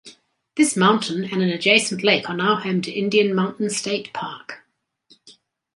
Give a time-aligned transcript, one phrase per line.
[0.55, 4.63] This mountain and an adjacent lake are now home to Indian Mountain State Park.